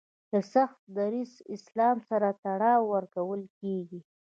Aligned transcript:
له 0.31 0.39
سخت 0.53 0.79
دریځه 0.97 1.39
اسلام 1.55 1.97
سره 2.09 2.27
تړاو 2.43 2.81
ورکول 2.93 3.41
کیږي 3.59 3.99